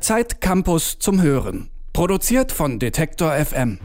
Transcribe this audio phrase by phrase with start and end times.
[0.00, 1.70] Zeit Campus zum Hören.
[1.92, 3.78] Produziert von Detektor FM.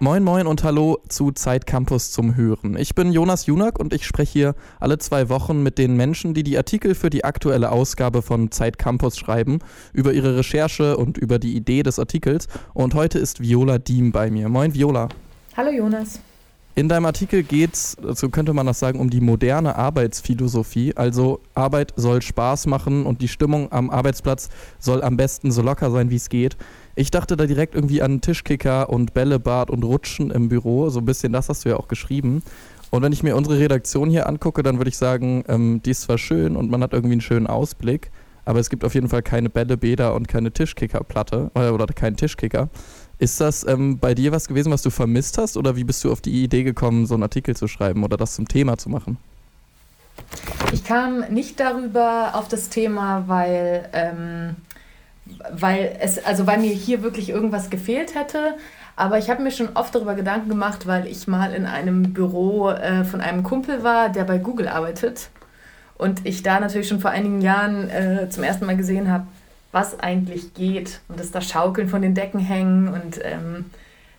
[0.00, 2.76] Moin Moin und Hallo zu Zeit Campus zum Hören.
[2.76, 6.42] Ich bin Jonas Junak und ich spreche hier alle zwei Wochen mit den Menschen, die
[6.42, 9.60] die Artikel für die aktuelle Ausgabe von Zeit Campus schreiben,
[9.92, 12.48] über ihre Recherche und über die Idee des Artikels.
[12.74, 14.48] Und heute ist Viola Diem bei mir.
[14.48, 15.08] Moin Viola.
[15.56, 16.18] Hallo Jonas.
[16.74, 20.96] In deinem Artikel geht es, so könnte man das sagen, um die moderne Arbeitsphilosophie.
[20.96, 24.48] Also Arbeit soll Spaß machen und die Stimmung am Arbeitsplatz
[24.78, 26.56] soll am besten so locker sein, wie es geht.
[26.94, 30.88] Ich dachte da direkt irgendwie an Tischkicker und Bällebad und Rutschen im Büro.
[30.88, 32.42] So ein bisschen das hast du ja auch geschrieben.
[32.88, 36.02] Und wenn ich mir unsere Redaktion hier angucke, dann würde ich sagen, ähm, die ist
[36.02, 38.10] zwar schön und man hat irgendwie einen schönen Ausblick,
[38.44, 42.68] aber es gibt auf jeden Fall keine Bällebäder und keine Tischkickerplatte äh, oder keinen Tischkicker.
[43.18, 46.10] Ist das ähm, bei dir was gewesen, was du vermisst hast oder wie bist du
[46.10, 49.18] auf die Idee gekommen, so einen Artikel zu schreiben oder das zum Thema zu machen?
[50.72, 54.56] Ich kam nicht darüber auf das Thema, weil, ähm,
[55.52, 58.54] weil, es, also weil mir hier wirklich irgendwas gefehlt hätte.
[58.96, 62.70] Aber ich habe mir schon oft darüber Gedanken gemacht, weil ich mal in einem Büro
[62.70, 65.30] äh, von einem Kumpel war, der bei Google arbeitet.
[66.02, 69.24] Und ich da natürlich schon vor einigen Jahren äh, zum ersten Mal gesehen habe,
[69.70, 73.66] was eigentlich geht und dass da Schaukeln von den Decken hängen und ähm,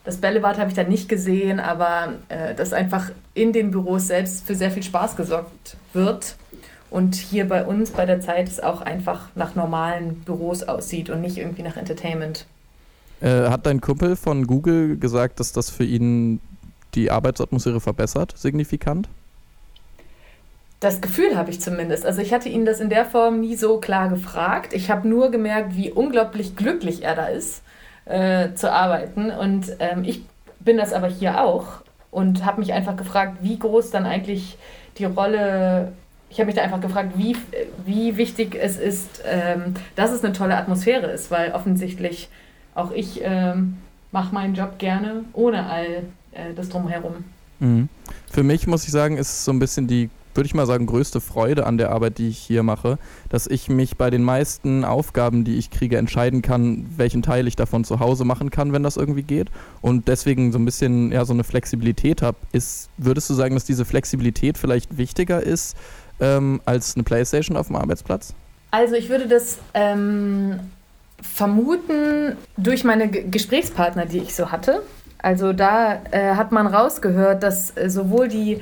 [0.06, 4.48] das Bällebad habe ich dann nicht gesehen, aber äh, dass einfach in den Büros selbst
[4.48, 6.38] für sehr viel Spaß gesorgt wird
[6.90, 11.20] und hier bei uns bei der Zeit es auch einfach nach normalen Büros aussieht und
[11.20, 12.46] nicht irgendwie nach Entertainment.
[13.20, 16.40] Äh, hat dein Kumpel von Google gesagt, dass das für ihn
[16.96, 19.10] die Arbeitsatmosphäre verbessert, signifikant?
[20.84, 22.06] Das Gefühl habe ich zumindest.
[22.06, 24.74] Also ich hatte ihn das in der Form nie so klar gefragt.
[24.74, 27.64] Ich habe nur gemerkt, wie unglaublich glücklich er da ist,
[28.04, 29.32] äh, zu arbeiten.
[29.32, 30.24] Und ähm, ich
[30.60, 34.58] bin das aber hier auch und habe mich einfach gefragt, wie groß dann eigentlich
[34.98, 35.94] die Rolle
[36.30, 37.38] ich habe mich da einfach gefragt, wie,
[37.86, 42.28] wie wichtig es ist, ähm, dass es eine tolle Atmosphäre ist, weil offensichtlich
[42.74, 43.78] auch ich ähm,
[44.12, 45.86] mache meinen Job gerne ohne all
[46.32, 47.24] äh, das drumherum.
[47.60, 47.88] Mhm.
[48.32, 50.86] Für mich muss ich sagen, ist es so ein bisschen die würde ich mal sagen,
[50.86, 52.98] größte Freude an der Arbeit, die ich hier mache,
[53.30, 57.56] dass ich mich bei den meisten Aufgaben, die ich kriege, entscheiden kann, welchen Teil ich
[57.56, 59.50] davon zu Hause machen kann, wenn das irgendwie geht.
[59.82, 62.38] Und deswegen so ein bisschen ja, so eine Flexibilität habe.
[62.98, 65.78] Würdest du sagen, dass diese Flexibilität vielleicht wichtiger ist
[66.20, 68.34] ähm, als eine Playstation auf dem Arbeitsplatz?
[68.72, 70.60] Also ich würde das ähm,
[71.22, 74.82] vermuten durch meine G Gesprächspartner, die ich so hatte.
[75.24, 78.62] Also da äh, hat man rausgehört, dass äh, sowohl die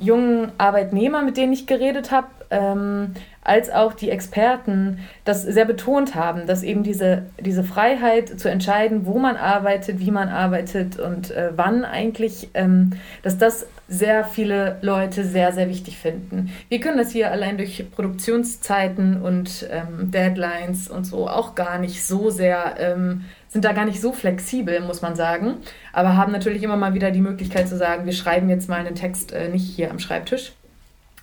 [0.00, 6.14] jungen Arbeitnehmer, mit denen ich geredet habe, ähm, als auch die Experten das sehr betont
[6.14, 11.30] haben, dass eben diese, diese Freiheit zu entscheiden, wo man arbeitet, wie man arbeitet und
[11.30, 12.90] äh, wann eigentlich, ähm,
[13.22, 16.52] dass das sehr viele Leute sehr, sehr wichtig finden.
[16.68, 22.04] Wir können das hier allein durch Produktionszeiten und ähm, Deadlines und so auch gar nicht
[22.04, 25.56] so sehr ähm, sind da gar nicht so flexibel, muss man sagen,
[25.92, 28.94] aber haben natürlich immer mal wieder die Möglichkeit zu sagen, wir schreiben jetzt mal einen
[28.94, 30.52] Text äh, nicht hier am Schreibtisch.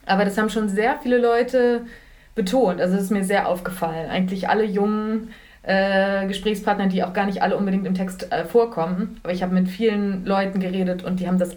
[0.07, 1.81] Aber das haben schon sehr viele Leute
[2.35, 2.79] betont.
[2.79, 4.09] Also es ist mir sehr aufgefallen.
[4.09, 5.29] Eigentlich alle jungen
[5.63, 9.19] äh, Gesprächspartner, die auch gar nicht alle unbedingt im Text äh, vorkommen.
[9.23, 11.55] Aber ich habe mit vielen Leuten geredet und die haben das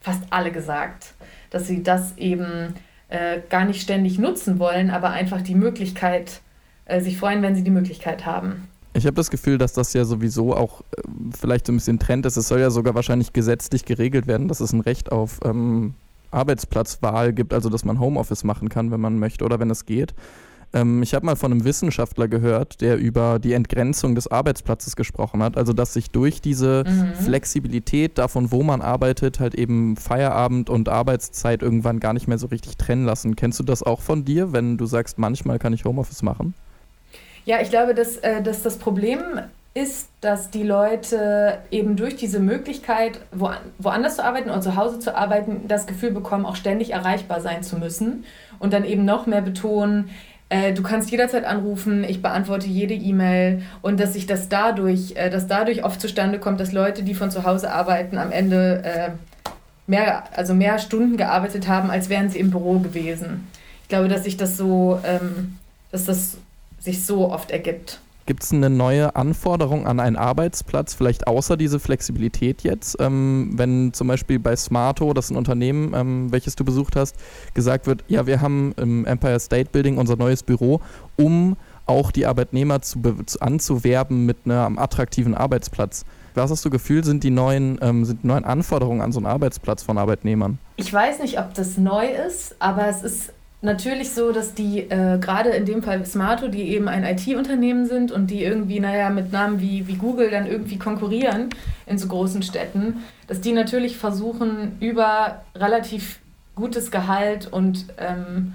[0.00, 1.14] fast alle gesagt,
[1.50, 2.74] dass sie das eben
[3.08, 6.40] äh, gar nicht ständig nutzen wollen, aber einfach die Möglichkeit,
[6.86, 8.68] äh, sich freuen, wenn sie die Möglichkeit haben.
[8.94, 11.02] Ich habe das Gefühl, dass das ja sowieso auch äh,
[11.38, 12.36] vielleicht so ein bisschen Trend ist.
[12.36, 15.94] Es soll ja sogar wahrscheinlich gesetzlich geregelt werden, dass es ein Recht auf ähm,
[16.32, 20.14] Arbeitsplatzwahl gibt, also dass man Homeoffice machen kann, wenn man möchte oder wenn es geht.
[20.74, 25.42] Ähm, ich habe mal von einem Wissenschaftler gehört, der über die Entgrenzung des Arbeitsplatzes gesprochen
[25.42, 25.56] hat.
[25.56, 27.14] Also dass sich durch diese mhm.
[27.14, 32.46] Flexibilität davon, wo man arbeitet, halt eben Feierabend und Arbeitszeit irgendwann gar nicht mehr so
[32.46, 33.36] richtig trennen lassen.
[33.36, 36.54] Kennst du das auch von dir, wenn du sagst, manchmal kann ich Homeoffice machen?
[37.44, 39.20] Ja, ich glaube, dass, äh, dass das Problem
[39.74, 44.98] ist, dass die Leute eben durch diese Möglichkeit, wo, woanders zu arbeiten oder zu Hause
[44.98, 48.24] zu arbeiten, das Gefühl bekommen, auch ständig erreichbar sein zu müssen
[48.58, 50.10] und dann eben noch mehr betonen,
[50.52, 55.30] äh, du kannst jederzeit anrufen, ich beantworte jede E-Mail und dass sich das dadurch, äh,
[55.30, 59.10] dass dadurch oft zustande kommt, dass Leute, die von zu Hause arbeiten, am Ende äh,
[59.86, 63.48] mehr, also mehr Stunden gearbeitet haben, als wären sie im Büro gewesen.
[63.84, 65.56] Ich glaube, dass sich das so, ähm,
[65.90, 66.36] dass das
[66.78, 68.00] sich so oft ergibt.
[68.32, 72.96] Gibt es eine neue Anforderung an einen Arbeitsplatz, vielleicht außer diese Flexibilität jetzt?
[72.98, 77.14] Ähm, wenn zum Beispiel bei Smarto, das ist ein Unternehmen, ähm, welches du besucht hast,
[77.52, 80.80] gesagt wird, ja, wir haben im Empire State Building unser neues Büro,
[81.18, 83.02] um auch die Arbeitnehmer zu,
[83.40, 86.06] anzuwerben mit einem attraktiven Arbeitsplatz.
[86.34, 89.26] Was hast du Gefühl, sind die neuen, ähm, sind die neuen Anforderungen an so einen
[89.26, 90.56] Arbeitsplatz von Arbeitnehmern?
[90.76, 95.18] Ich weiß nicht, ob das neu ist, aber es ist natürlich so, dass die äh,
[95.18, 99.32] gerade in dem Fall Smarto, die eben ein IT-Unternehmen sind und die irgendwie, naja, mit
[99.32, 101.48] Namen wie, wie Google dann irgendwie konkurrieren
[101.86, 106.18] in so großen Städten, dass die natürlich versuchen, über relativ
[106.54, 108.54] gutes Gehalt und ähm,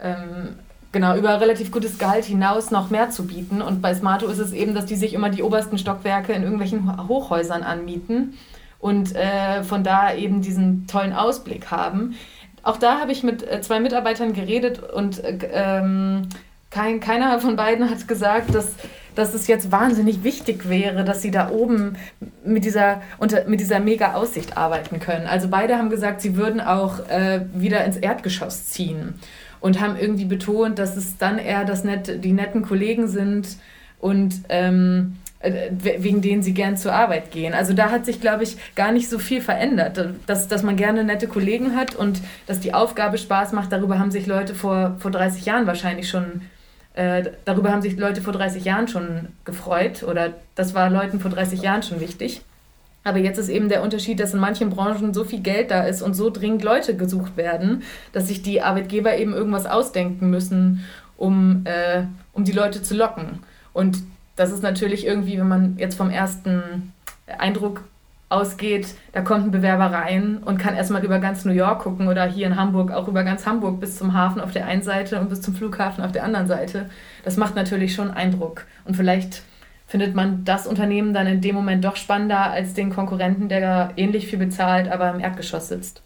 [0.00, 0.56] ähm,
[0.92, 3.60] genau, über relativ gutes Gehalt hinaus noch mehr zu bieten.
[3.60, 7.08] Und bei Smarto ist es eben, dass die sich immer die obersten Stockwerke in irgendwelchen
[7.08, 8.34] Hochhäusern anmieten
[8.78, 12.14] und äh, von da eben diesen tollen Ausblick haben.
[12.64, 16.28] Auch da habe ich mit äh, zwei Mitarbeitern geredet und äh, ähm,
[16.70, 18.72] kein, keiner von beiden hat gesagt, dass,
[19.14, 21.96] dass es jetzt wahnsinnig wichtig wäre, dass sie da oben
[22.44, 25.26] mit dieser, unter, mit dieser mega Aussicht arbeiten können.
[25.26, 29.14] Also beide haben gesagt, sie würden auch äh, wieder ins Erdgeschoss ziehen
[29.60, 33.56] und haben irgendwie betont, dass es dann eher das net, die netten Kollegen sind
[34.00, 37.54] und ähm, äh, wegen denen sie gern zur Arbeit gehen.
[37.54, 40.00] Also da hat sich, glaube ich, gar nicht so viel verändert.
[40.26, 44.10] Dass, dass man gerne nette Kollegen hat und dass die Aufgabe Spaß macht, darüber haben
[44.10, 46.42] sich Leute vor, vor 30 Jahren wahrscheinlich schon,
[46.94, 51.30] äh, darüber haben sich Leute vor 30 Jahren schon gefreut oder das war Leuten vor
[51.30, 52.42] 30 Jahren schon wichtig.
[53.06, 56.00] Aber jetzt ist eben der Unterschied, dass in manchen Branchen so viel Geld da ist
[56.00, 57.82] und so dringend Leute gesucht werden,
[58.12, 60.84] dass sich die Arbeitgeber eben irgendwas ausdenken müssen,
[61.18, 63.40] um, äh, um die Leute zu locken.
[63.74, 63.98] Und
[64.36, 66.92] das ist natürlich irgendwie, wenn man jetzt vom ersten
[67.38, 67.84] Eindruck
[68.28, 72.24] ausgeht, da kommt ein Bewerber rein und kann erstmal über ganz New York gucken oder
[72.26, 75.28] hier in Hamburg auch über ganz Hamburg bis zum Hafen auf der einen Seite und
[75.28, 76.90] bis zum Flughafen auf der anderen Seite.
[77.22, 78.64] Das macht natürlich schon Eindruck.
[78.84, 79.42] Und vielleicht
[79.86, 84.26] findet man das Unternehmen dann in dem Moment doch spannender als den Konkurrenten, der ähnlich
[84.26, 86.02] viel bezahlt, aber im Erdgeschoss sitzt.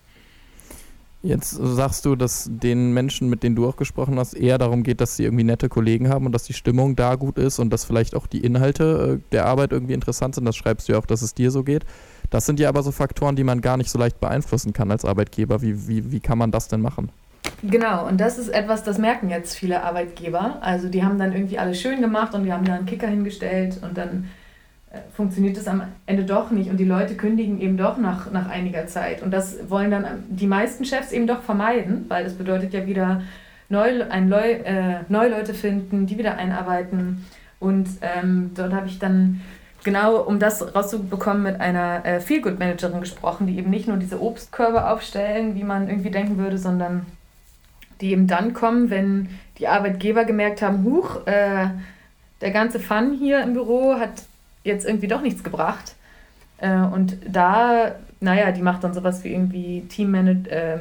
[1.20, 5.00] Jetzt sagst du, dass den Menschen, mit denen du auch gesprochen hast, eher darum geht,
[5.00, 7.84] dass sie irgendwie nette Kollegen haben und dass die Stimmung da gut ist und dass
[7.84, 10.44] vielleicht auch die Inhalte äh, der Arbeit irgendwie interessant sind.
[10.44, 11.84] Das schreibst du ja auch, dass es dir so geht.
[12.30, 15.04] Das sind ja aber so Faktoren, die man gar nicht so leicht beeinflussen kann als
[15.04, 15.60] Arbeitgeber.
[15.60, 17.10] Wie, wie, wie kann man das denn machen?
[17.64, 20.58] Genau, und das ist etwas, das merken jetzt viele Arbeitgeber.
[20.60, 23.80] Also die haben dann irgendwie alles schön gemacht und die haben da einen Kicker hingestellt
[23.82, 24.28] und dann
[25.14, 28.86] funktioniert das am Ende doch nicht und die Leute kündigen eben doch nach, nach einiger
[28.86, 29.22] Zeit.
[29.22, 33.22] Und das wollen dann die meisten Chefs eben doch vermeiden, weil das bedeutet ja wieder
[33.68, 37.26] neu, ein Leu, äh, neue Leute finden, die wieder einarbeiten.
[37.60, 39.42] Und ähm, dort habe ich dann
[39.84, 44.88] genau, um das rauszubekommen, mit einer äh, Feelgood-Managerin gesprochen, die eben nicht nur diese Obstkörbe
[44.88, 47.04] aufstellen, wie man irgendwie denken würde, sondern
[48.00, 51.66] die eben dann kommen, wenn die Arbeitgeber gemerkt haben, huch, äh,
[52.40, 54.12] der ganze Fun hier im Büro hat
[54.68, 55.96] jetzt irgendwie doch nichts gebracht.
[56.58, 60.78] Äh, und da, naja, die macht dann sowas wie irgendwie Teammanage äh,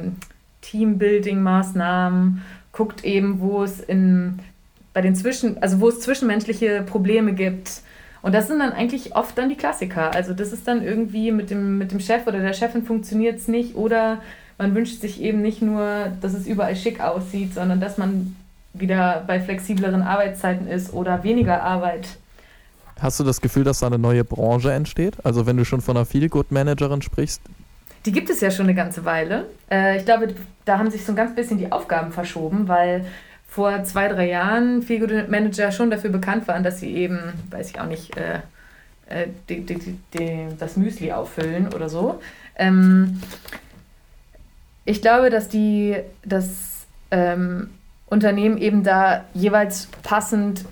[0.62, 2.42] Teambuilding-Maßnahmen,
[2.72, 4.40] guckt eben, wo es in
[4.92, 7.82] bei den Zwischen, also wo es zwischenmenschliche Probleme gibt.
[8.20, 10.12] Und das sind dann eigentlich oft dann die Klassiker.
[10.12, 13.46] Also das ist dann irgendwie mit dem, mit dem Chef oder der Chefin funktioniert es
[13.46, 14.20] nicht oder
[14.58, 18.34] man wünscht sich eben nicht nur, dass es überall schick aussieht, sondern dass man
[18.74, 22.16] wieder bei flexibleren Arbeitszeiten ist oder weniger Arbeit
[23.00, 25.14] Hast du das Gefühl, dass da eine neue Branche entsteht?
[25.24, 27.40] Also wenn du schon von einer Feelgood-Managerin sprichst?
[28.06, 29.46] Die gibt es ja schon eine ganze Weile.
[29.70, 30.34] Äh, ich glaube,
[30.64, 33.04] da haben sich so ein ganz bisschen die Aufgaben verschoben, weil
[33.48, 37.18] vor zwei, drei Jahren Feelgood-Manager schon dafür bekannt waren, dass sie eben,
[37.50, 38.40] weiß ich auch nicht, äh,
[39.08, 42.20] äh, die, die, die, das Müsli auffüllen oder so.
[42.56, 43.20] Ähm,
[44.84, 47.70] ich glaube, dass die das ähm,
[48.06, 50.64] Unternehmen eben da jeweils passend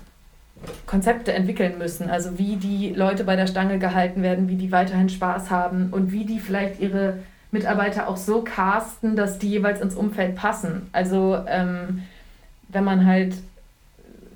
[0.85, 2.09] Konzepte entwickeln müssen.
[2.09, 6.11] Also wie die Leute bei der Stange gehalten werden, wie die weiterhin Spaß haben und
[6.11, 7.19] wie die vielleicht ihre
[7.51, 10.89] Mitarbeiter auch so casten, dass die jeweils ins Umfeld passen.
[10.91, 12.03] Also ähm,
[12.67, 13.35] wenn man halt,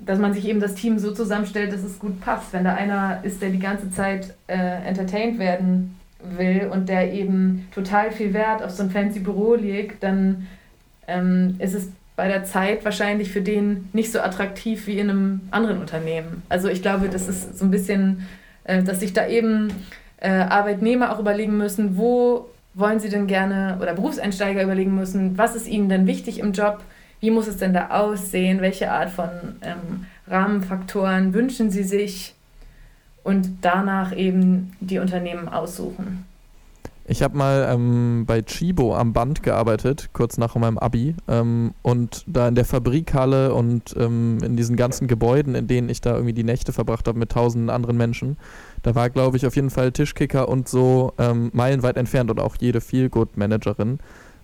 [0.04, 2.52] dass man sich eben das Team so zusammenstellt, dass es gut passt.
[2.52, 7.68] Wenn da einer ist, der die ganze Zeit äh, entertained werden will und der eben
[7.74, 10.46] total viel Wert auf so ein fancy Büro legt, dann
[11.06, 15.40] ähm, ist es bei der Zeit wahrscheinlich für den nicht so attraktiv wie in einem
[15.50, 16.42] anderen Unternehmen.
[16.48, 18.26] Also ich glaube, das ist so ein bisschen,
[18.64, 19.72] äh, dass sich da eben
[20.18, 25.54] äh, Arbeitnehmer auch überlegen müssen, wo wollen sie denn gerne oder Berufseinsteiger überlegen müssen, was
[25.54, 26.80] ist ihnen denn wichtig im Job,
[27.20, 29.28] wie muss es denn da aussehen, welche Art von
[29.62, 32.34] ähm, Rahmenfaktoren wünschen sie sich
[33.22, 36.24] und danach eben die Unternehmen aussuchen.
[37.04, 41.16] Ich habe mal ähm, bei Chibo am Band gearbeitet, kurz nach meinem Abi.
[41.26, 46.00] Ähm, und da in der Fabrikhalle und ähm, in diesen ganzen Gebäuden, in denen ich
[46.00, 48.36] da irgendwie die Nächte verbracht habe mit tausenden anderen Menschen,
[48.82, 52.56] da war, glaube ich, auf jeden Fall Tischkicker und so ähm, meilenweit entfernt und auch
[52.60, 53.98] jede Feelgood-Managerin.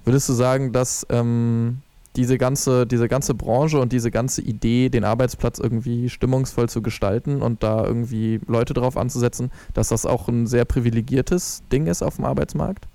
[0.05, 1.79] Würdest du sagen, dass ähm,
[2.19, 7.41] diese ganze, diese ganze Branche und diese ganze Idee, den Arbeitsplatz irgendwie stimmungsvoll zu gestalten
[7.43, 12.17] und da irgendwie Leute drauf anzusetzen, dass das auch ein sehr privilegiertes Ding ist auf
[12.17, 12.89] dem Arbeitsmarkt?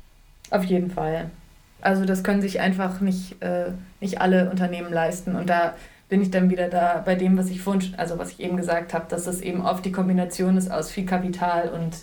[0.52, 1.32] Auf jeden Fall.
[1.80, 5.38] Also das können sich einfach nicht, äh, nicht alle Unternehmen leisten.
[5.38, 5.76] Und da
[6.10, 8.94] bin ich dann wieder da bei dem, was ich vorhin, also was ich eben gesagt
[8.94, 11.96] habe, dass das eben oft die Kombination ist aus viel Kapital und,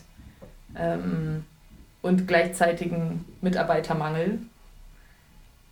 [0.75, 1.45] ähm,
[2.01, 4.39] und gleichzeitigen Mitarbeitermangel.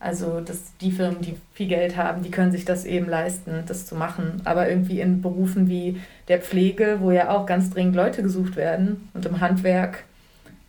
[0.01, 3.87] Also dass die Firmen, die viel Geld haben, die können sich das eben leisten, das
[3.87, 4.41] zu machen.
[4.45, 9.09] Aber irgendwie in Berufen wie der Pflege, wo ja auch ganz dringend Leute gesucht werden
[9.15, 10.05] und im Handwerk,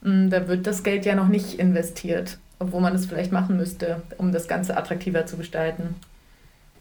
[0.02, 4.02] hm, da wird das Geld ja noch nicht investiert, obwohl man es vielleicht machen müsste,
[4.18, 5.96] um das Ganze attraktiver zu gestalten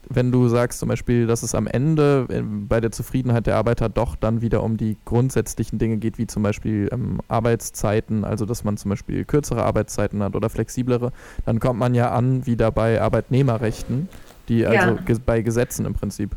[0.07, 3.89] wenn du sagst zum Beispiel, dass es am Ende äh, bei der Zufriedenheit der Arbeiter
[3.89, 8.63] doch dann wieder um die grundsätzlichen Dinge geht, wie zum Beispiel ähm, Arbeitszeiten, also dass
[8.63, 11.11] man zum Beispiel kürzere Arbeitszeiten hat oder flexiblere,
[11.45, 14.09] dann kommt man ja an wieder bei Arbeitnehmerrechten,
[14.47, 14.93] die also ja.
[14.93, 16.31] ge bei Gesetzen im Prinzip.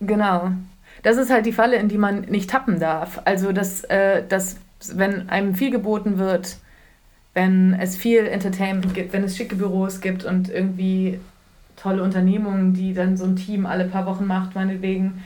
[0.00, 0.50] Genau.
[1.02, 3.20] Das ist halt die Falle, in die man nicht tappen darf.
[3.24, 4.56] Also, dass, äh, dass
[4.94, 6.56] wenn einem viel geboten wird,
[7.34, 11.20] wenn es viel Entertainment gibt, wenn es schicke Büros gibt und irgendwie
[11.76, 15.22] tolle Unternehmungen, die dann so ein Team alle paar Wochen macht, meinetwegen.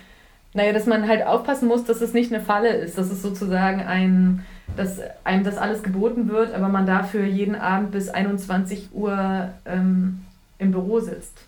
[0.53, 3.83] Naja, dass man halt aufpassen muss, dass es nicht eine Falle ist, dass es sozusagen
[3.83, 4.45] ein,
[4.77, 10.23] dass einem das alles geboten wird, aber man dafür jeden Abend bis 21 Uhr ähm,
[10.59, 11.39] im Büro sitzt.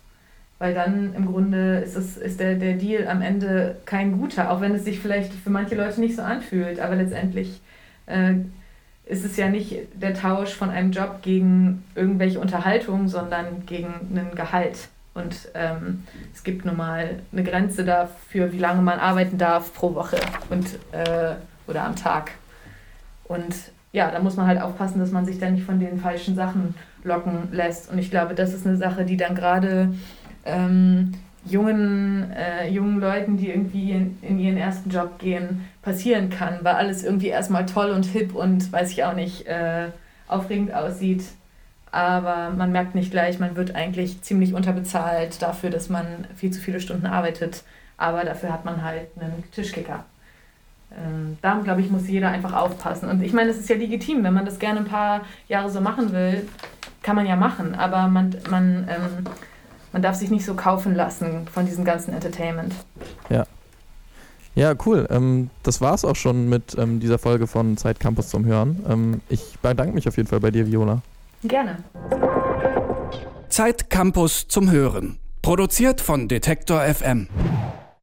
[0.57, 4.61] Weil dann im Grunde ist, es, ist der, der Deal am Ende kein guter, auch
[4.61, 7.59] wenn es sich vielleicht für manche Leute nicht so anfühlt, aber letztendlich
[8.05, 8.35] äh,
[9.05, 14.31] ist es ja nicht der Tausch von einem Job gegen irgendwelche Unterhaltung, sondern gegen ein
[14.35, 14.87] Gehalt.
[15.13, 19.93] Und ähm, es gibt nun mal eine Grenze dafür, wie lange man arbeiten darf pro
[19.93, 20.17] Woche
[20.49, 21.35] und, äh,
[21.67, 22.31] oder am Tag.
[23.25, 23.53] Und
[23.91, 26.73] ja, da muss man halt aufpassen, dass man sich da nicht von den falschen Sachen
[27.03, 27.91] locken lässt.
[27.91, 29.93] Und ich glaube, das ist eine Sache, die dann gerade
[30.45, 31.13] ähm,
[31.45, 36.75] jungen, äh, jungen Leuten, die irgendwie in, in, ihren ersten Job gehen, passieren kann, weil
[36.75, 39.87] alles irgendwie erstmal toll und hip und weiß ich auch nicht, äh,
[40.27, 41.23] aufregend aussieht
[41.93, 46.59] aber man merkt nicht gleich, man wird eigentlich ziemlich unterbezahlt dafür, dass man viel zu
[46.59, 47.63] viele Stunden arbeitet,
[47.97, 50.03] aber dafür hat man halt einen Tischkicker.
[50.91, 53.09] Ähm, da, glaube ich, muss jeder einfach aufpassen.
[53.09, 55.81] Und ich meine, es ist ja legitim, wenn man das gerne ein paar Jahre so
[55.81, 56.47] machen will,
[57.03, 59.25] kann man ja machen, aber man, man, ähm,
[59.93, 62.73] man darf sich nicht so kaufen lassen von diesem ganzen Entertainment.
[63.29, 63.45] Ja.
[64.55, 65.07] Ja, cool.
[65.09, 68.83] Ähm, das es auch schon mit ähm, dieser Folge von Zeit Campus zum Hören.
[68.87, 71.01] Ähm, ich bedanke mich auf jeden Fall bei dir, Viola.
[71.43, 71.77] Gerne.
[73.49, 75.17] Zeit Campus zum Hören.
[75.41, 77.27] Produziert von Detektor FM.